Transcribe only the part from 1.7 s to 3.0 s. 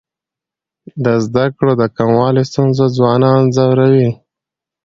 د کموالي ستونزه